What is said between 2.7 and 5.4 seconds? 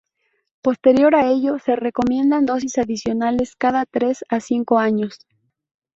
adicionales cada tres a cinco años.